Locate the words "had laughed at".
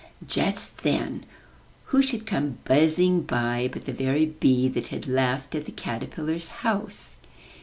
4.87-5.65